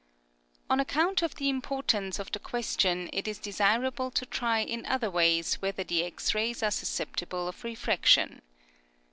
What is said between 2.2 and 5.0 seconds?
the question it is desirable to try in